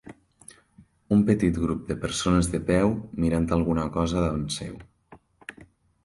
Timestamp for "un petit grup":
1.15-1.83